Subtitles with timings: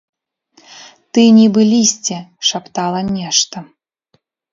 [1.11, 2.17] Ты, нібы лісце,
[2.47, 3.57] шаптала нешта.